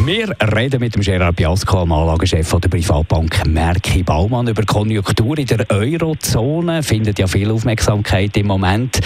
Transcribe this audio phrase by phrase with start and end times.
[0.00, 5.46] wir reden mit dem Gerard Biasco, dem Anlagechef der Privatbank Merki Baumann, über Konjunktur in
[5.46, 6.82] der Eurozone.
[6.82, 9.00] Findet ja viel Aufmerksamkeit im Moment.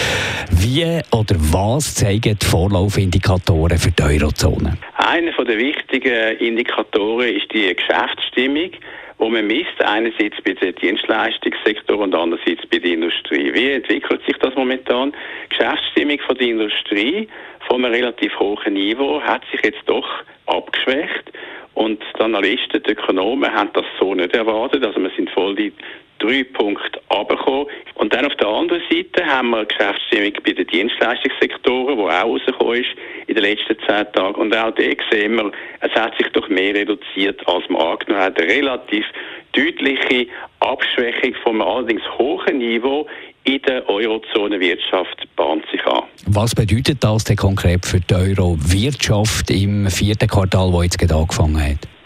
[0.51, 4.79] Wie oder was zeigen die Vorlaufindikatoren für die Eurozone?
[4.97, 8.71] Einer der wichtigen Indikatoren ist die Geschäftsstimmung
[9.19, 13.53] wo man misst, einerseits bei dem Dienstleistungssektor und andererseits bei der Industrie.
[13.53, 15.13] Wie entwickelt sich das momentan?
[15.45, 17.29] Die Geschäftsstimmung von der Industrie
[17.67, 20.09] von einem relativ hohen Niveau hat sich jetzt doch
[20.47, 21.33] abgeschwächt.
[21.75, 24.85] Und die Analysten, die Ökonomen haben das so nicht erwartet.
[24.85, 25.73] Also wir sind voll die
[26.19, 27.67] drei Punkte runtergekommen.
[27.95, 32.81] Und dann auf der anderen Seite haben wir Geschäftsstimmung bei den Dienstleistungssektoren, die auch rausgekommen
[32.83, 32.91] ist
[33.27, 34.35] in den letzten zehn Tagen.
[34.35, 38.41] Und auch da sehen wir, es hat sich doch mehr reduziert, als man angenommen hat.
[38.41, 39.05] Eine relativ
[39.53, 40.27] deutliche
[40.61, 43.07] Abschwächung vom allerdings hohen Niveau
[43.45, 46.03] in der Eurozone-Wirtschaft bahnt sich an.
[46.27, 51.63] Was bedeutet das denn konkret für die Euro-Wirtschaft im vierten Quartal, das jetzt gerade angefangen
[51.63, 51.98] hat?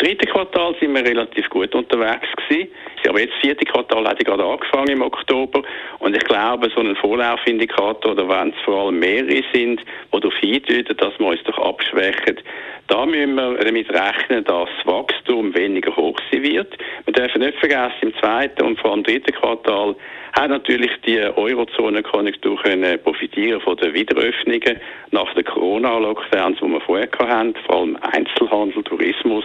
[0.00, 2.70] Im dritten Quartal sind wir relativ gut unterwegs gewesen.
[3.06, 5.62] Aber jetzt das vierte Quartal hat gerade angefangen im Oktober
[5.98, 10.36] und ich glaube, so ein Vorlaufindikator, oder wenn es vor allem mehrere sind, die darauf
[10.38, 12.40] hindeuten, dass wir uns doch abschwächen,
[12.88, 16.78] da müssen wir damit rechnen, dass das Wachstum weniger hoch sein wird.
[17.04, 19.94] Wir dürfen nicht vergessen, im zweiten und vor allem dritten Quartal
[20.32, 22.58] hat natürlich die Eurozone-Konjunktur
[23.02, 29.44] profitieren von den Wiederöffnungen nach den Corona-Lockdowns, die wir vorher hatten, vor allem Einzelhandel, Tourismus,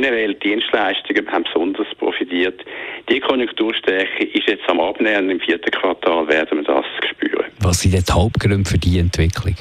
[0.00, 2.64] generell Dienstleistungen haben besonders profitiert.
[3.08, 5.30] Die Konjunkturstärke ist jetzt am Abnehmen.
[5.30, 7.46] Im vierten Quartal werden wir das spüren.
[7.60, 9.54] Was sind die Hauptgründe für diese Entwicklung?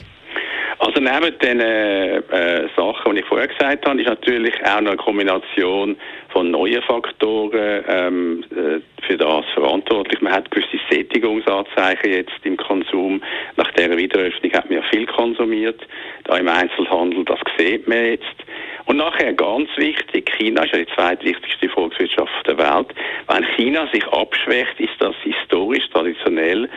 [0.79, 2.21] Also neben den äh,
[2.77, 5.97] Sachen, die ich vorher gesagt habe, ist natürlich auch noch eine Kombination
[6.29, 10.21] von neuen Faktoren ähm, äh, für das verantwortlich.
[10.21, 13.21] Man hat gewisse Sättigungsanzeichen jetzt im Konsum.
[13.57, 15.81] Nach der Wiederöffnung hat man ja viel konsumiert,
[16.23, 18.38] da im Einzelhandel, das sieht man jetzt.
[18.89, 22.87] Und nachher ganz wichtig, China ist ja die zweitwichtigste Volkswirtschaft der Welt.
[23.27, 26.67] Wenn China sich abschwächt, ist das historisch, traditionell